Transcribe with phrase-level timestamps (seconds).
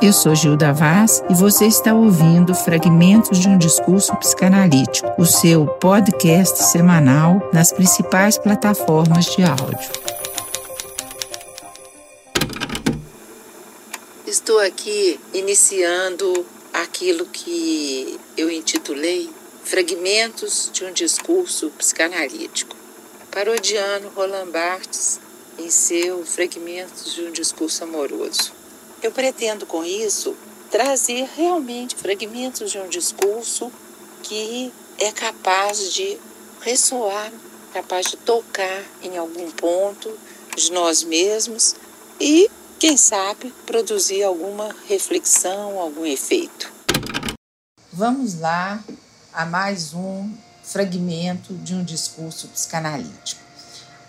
[0.00, 5.66] Eu sou Gilda Vaz e você está ouvindo Fragmentos de um Discurso Psicanalítico, o seu
[5.66, 9.90] podcast semanal nas principais plataformas de áudio.
[14.24, 19.28] Estou aqui iniciando aquilo que eu intitulei
[19.64, 22.76] Fragmentos de um Discurso Psicanalítico,
[23.32, 25.18] parodiando Roland Barthes
[25.58, 28.57] em seu Fragmentos de um Discurso Amoroso.
[29.00, 30.36] Eu pretendo com isso
[30.70, 33.70] trazer realmente fragmentos de um discurso
[34.24, 36.18] que é capaz de
[36.60, 37.30] ressoar,
[37.72, 40.12] capaz de tocar em algum ponto
[40.56, 41.76] de nós mesmos
[42.20, 46.72] e, quem sabe, produzir alguma reflexão, algum efeito.
[47.92, 48.82] Vamos lá
[49.32, 50.28] a mais um
[50.64, 53.40] fragmento de um discurso psicanalítico.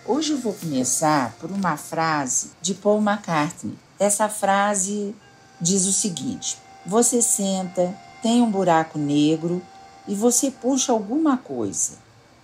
[0.04, 3.78] Hoje eu vou começar por uma frase de Paul McCartney.
[4.00, 5.14] Essa frase
[5.60, 9.62] diz o seguinte: Você senta, tem um buraco negro
[10.08, 11.98] e você puxa alguma coisa,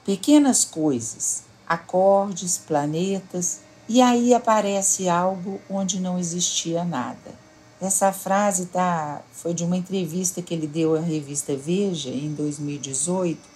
[0.04, 7.46] pequenas coisas, acordes, planetas, e aí aparece algo onde não existia nada.
[7.80, 13.56] Essa frase tá, foi de uma entrevista que ele deu à revista Veja em 2018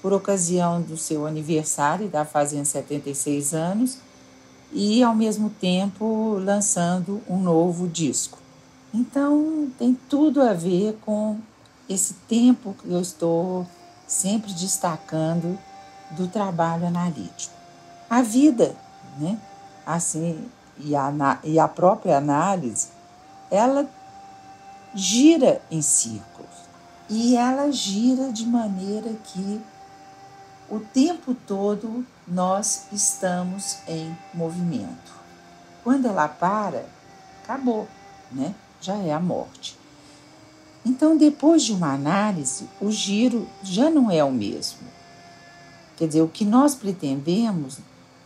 [0.00, 3.98] por ocasião do seu aniversário, da fazendo 76 anos,
[4.72, 8.38] e ao mesmo tempo lançando um novo disco.
[8.92, 11.38] Então tem tudo a ver com
[11.88, 13.66] esse tempo que eu estou
[14.06, 15.58] sempre destacando
[16.12, 17.54] do trabalho analítico.
[18.08, 18.74] A vida,
[19.18, 19.38] né?
[19.86, 21.12] Assim, e a,
[21.44, 22.88] e a própria análise,
[23.50, 23.88] ela
[24.94, 26.50] gira em círculos.
[27.08, 29.60] E ela gira de maneira que
[30.70, 35.12] o tempo todo nós estamos em movimento.
[35.82, 36.86] Quando ela para,
[37.42, 37.88] acabou,
[38.30, 38.54] né?
[38.80, 39.76] Já é a morte.
[40.86, 44.78] Então, depois de uma análise, o giro já não é o mesmo.
[45.96, 47.78] Quer dizer, o que nós pretendemos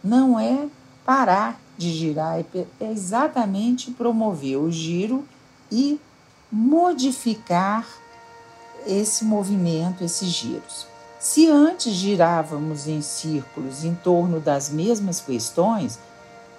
[0.03, 0.69] não é
[1.05, 2.45] parar de girar, é,
[2.81, 5.27] é exatamente promover o giro
[5.73, 5.99] e
[6.53, 7.85] modificar
[8.87, 10.94] esse movimento, esses giros.
[11.25, 15.99] Se antes girávamos em círculos em torno das mesmas questões,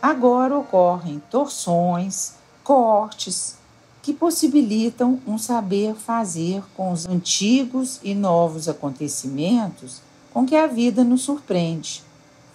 [0.01, 2.33] agora ocorrem torções,
[2.63, 3.57] cortes,
[4.01, 10.01] que possibilitam um saber fazer com os antigos e novos acontecimentos
[10.33, 12.03] com que a vida nos surpreende.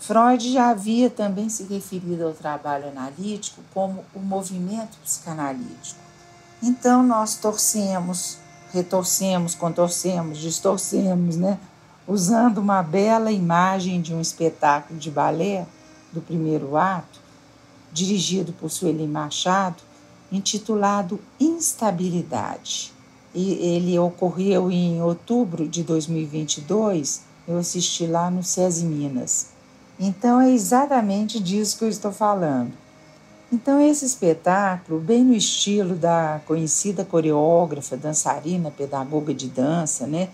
[0.01, 6.01] Freud já havia também se referido ao trabalho analítico como o movimento psicanalítico.
[6.61, 8.37] Então nós torcemos,
[8.73, 11.57] retorcemos, contorcemos, distorcemos, né?
[12.11, 15.65] Usando uma bela imagem de um espetáculo de balé
[16.13, 17.21] do primeiro ato,
[17.93, 19.81] dirigido por Sueli Machado,
[20.33, 22.93] intitulado Instabilidade.
[23.33, 29.47] E ele ocorreu em outubro de 2022, eu assisti lá no SESI Minas.
[29.99, 32.73] Então é exatamente disso que eu estou falando.
[33.53, 40.29] Então esse espetáculo, bem no estilo da conhecida coreógrafa, dançarina, pedagoga de dança, né,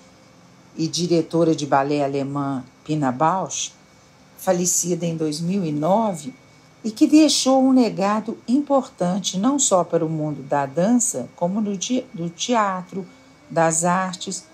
[0.77, 3.73] e diretora de balé alemã Pina Bausch,
[4.37, 6.35] falecida em 2009,
[6.85, 12.31] e que deixou um legado importante não só para o mundo da dança, como do
[12.31, 13.07] teatro,
[13.51, 14.45] das artes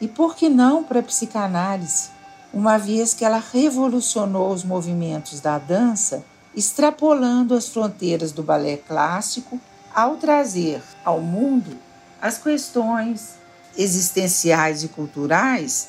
[0.00, 2.10] e, por que não, para a psicanálise,
[2.52, 6.24] uma vez que ela revolucionou os movimentos da dança,
[6.54, 9.60] extrapolando as fronteiras do balé clássico
[9.94, 11.76] ao trazer ao mundo
[12.20, 13.34] as questões
[13.76, 15.88] existenciais e culturais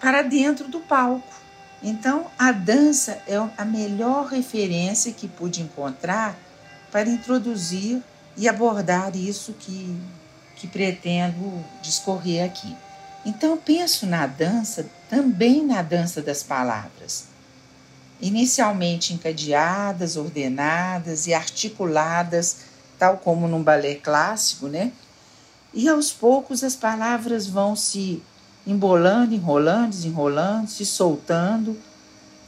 [0.00, 1.34] para dentro do palco.
[1.82, 6.36] Então, a dança é a melhor referência que pude encontrar
[6.90, 8.02] para introduzir
[8.36, 9.94] e abordar isso que,
[10.56, 12.74] que pretendo discorrer aqui.
[13.24, 17.24] Então, penso na dança também na dança das palavras,
[18.20, 22.58] inicialmente encadeadas, ordenadas e articuladas,
[22.98, 24.92] tal como num balé clássico, né?
[25.74, 28.22] E aos poucos as palavras vão se
[28.64, 31.76] embolando, enrolando, desenrolando, se soltando,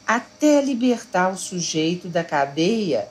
[0.07, 3.09] até libertar o sujeito da cadeia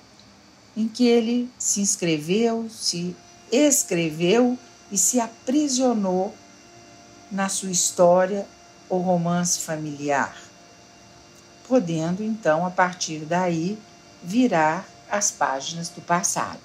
[0.75, 3.15] em que ele se inscreveu, se
[3.51, 4.57] escreveu
[4.89, 6.33] e se aprisionou
[7.29, 8.47] na sua história
[8.87, 10.35] ou romance familiar,
[11.67, 13.77] podendo então, a partir daí,
[14.23, 16.59] virar as páginas do passado.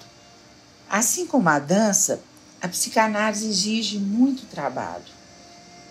[0.88, 2.20] Assim como a dança,
[2.60, 5.04] a psicanálise exige muito trabalho.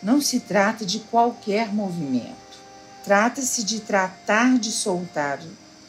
[0.02, 2.38] Não se trata de qualquer movimento.
[3.04, 5.40] Trata-se de tratar de soltar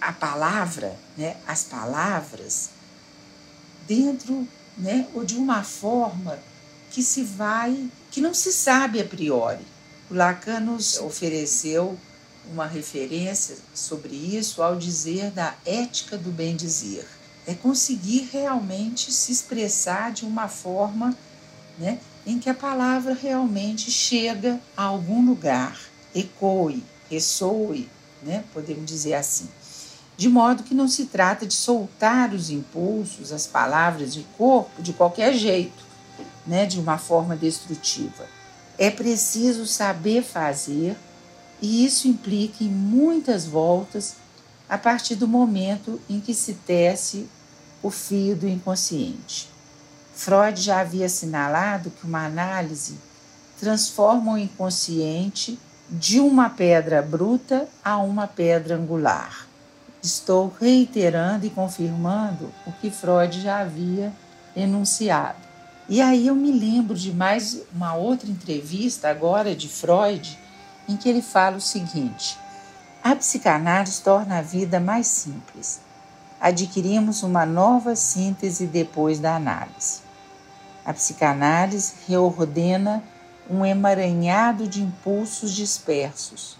[0.01, 2.71] a palavra, né, as palavras,
[3.87, 6.39] dentro né, ou de uma forma
[6.91, 9.65] que se vai, que não se sabe a priori.
[10.11, 11.99] O Lacan nos ofereceu
[12.51, 17.07] uma referência sobre isso ao dizer da ética do bem dizer.
[17.51, 21.17] É conseguir realmente se expressar de uma forma
[21.77, 25.77] né, em que a palavra realmente chega a algum lugar,
[26.15, 26.81] ecoe,
[27.11, 27.89] ressoe,
[28.23, 29.49] né, podemos dizer assim.
[30.17, 34.93] De modo que não se trata de soltar os impulsos, as palavras de corpo de
[34.93, 35.83] qualquer jeito,
[36.47, 38.29] né, de uma forma destrutiva.
[38.79, 40.97] É preciso saber fazer,
[41.61, 44.15] e isso implica em muitas voltas
[44.69, 47.29] a partir do momento em que se tece
[47.83, 49.49] o fio do inconsciente.
[50.15, 52.99] Freud já havia assinalado que uma análise
[53.59, 59.47] transforma o inconsciente de uma pedra bruta a uma pedra angular.
[60.03, 64.13] Estou reiterando e confirmando o que Freud já havia
[64.57, 65.39] enunciado.
[65.89, 70.39] E aí eu me lembro de mais uma outra entrevista agora de Freud,
[70.89, 72.39] em que ele fala o seguinte:
[73.03, 75.81] a psicanálise torna a vida mais simples.
[76.41, 80.01] Adquirimos uma nova síntese depois da análise.
[80.87, 83.05] A psicanálise reordena
[83.51, 86.57] um emaranhado de impulsos dispersos.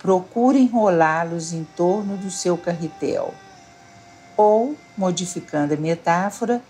[0.00, 3.32] Procura enrolá-los em torno do seu carretel.
[4.36, 6.60] Ou, modificando a metáfora,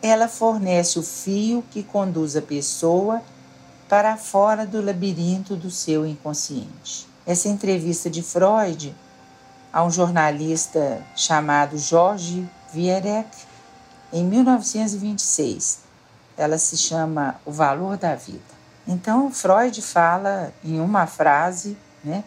[0.00, 3.22] ela fornece o fio que conduz a pessoa
[3.88, 7.08] para fora do labirinto do seu inconsciente.
[7.26, 8.94] Essa entrevista de Freud
[9.72, 13.30] a um jornalista chamado Jorge Vierek
[14.12, 15.82] em 1926
[16.36, 18.40] ela se chama O Valor da Vida.
[18.86, 22.24] Então, Freud fala em uma frase, né,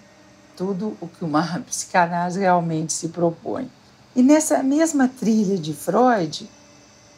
[0.56, 3.69] tudo o que uma psicanálise realmente se propõe.
[4.15, 6.50] E nessa mesma trilha de Freud,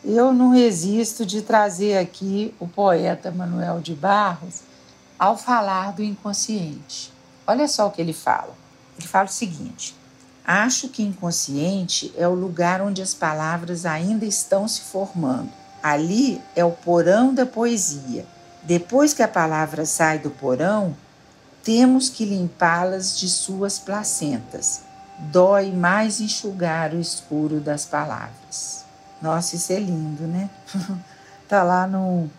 [0.03, 4.62] eu não resisto de trazer aqui o poeta Manuel de Barros
[5.19, 7.13] ao falar do inconsciente.
[7.45, 8.56] Olha só o que ele fala.
[8.97, 9.95] Ele fala o seguinte:
[10.47, 15.51] Acho que inconsciente é o lugar onde as palavras ainda estão se formando
[15.81, 18.25] Ali é o porão da poesia.
[18.63, 20.95] Depois que a palavra sai do porão,
[21.63, 24.81] temos que limpá-las de suas placentas.
[25.17, 28.83] Dói mais enxugar o escuro das palavras.
[29.21, 30.49] Nossa, isso é lindo, né?
[31.47, 32.29] tá lá no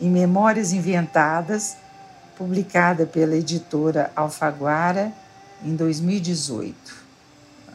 [0.00, 1.76] em Memórias Inventadas,
[2.36, 5.12] publicada pela editora Alfaguara
[5.64, 7.03] em 2018.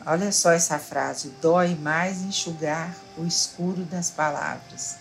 [0.06, 4.98] Olha só essa frase: dói mais enxugar o escuro das palavras,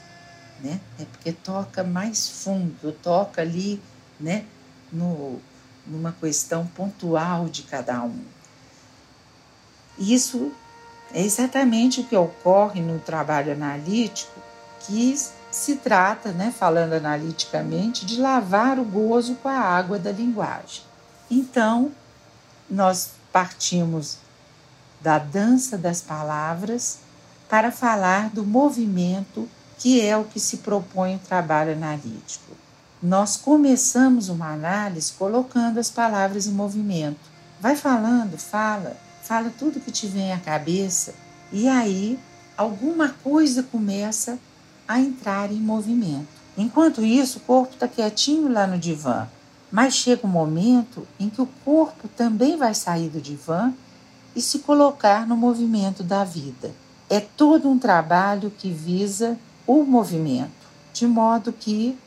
[0.60, 0.80] né?
[0.98, 3.82] É porque toca mais fundo, toca ali,
[4.18, 4.44] né?
[4.92, 5.40] No,
[5.86, 8.24] numa questão pontual de cada um.
[9.98, 10.52] Isso
[11.12, 14.40] é exatamente o que ocorre no trabalho analítico,
[14.80, 15.16] que
[15.50, 20.82] se trata, né, falando analiticamente, de lavar o gozo com a água da linguagem.
[21.30, 21.90] Então,
[22.70, 24.18] nós partimos
[25.00, 26.98] da dança das palavras
[27.48, 29.48] para falar do movimento
[29.78, 32.52] que é o que se propõe o trabalho analítico.
[33.00, 37.20] Nós começamos uma análise colocando as palavras em movimento.
[37.60, 41.14] Vai falando, fala, fala tudo que te vem à cabeça
[41.52, 42.18] e aí
[42.56, 44.38] alguma coisa começa
[44.86, 46.26] a entrar em movimento.
[46.56, 49.28] Enquanto isso, o corpo está quietinho lá no divã,
[49.70, 53.72] mas chega um momento em que o corpo também vai sair do divã
[54.34, 56.72] e se colocar no movimento da vida.
[57.10, 60.50] É todo um trabalho que visa o movimento,
[60.92, 61.98] de modo que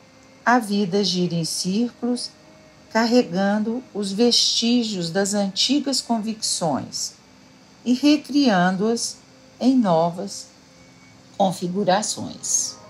[0.44, 2.30] a vida gira em círculos,
[2.92, 7.14] carregando os vestígios das antigas convicções
[7.84, 9.16] e recriando-as
[9.60, 10.48] em novas
[11.36, 12.81] configurações.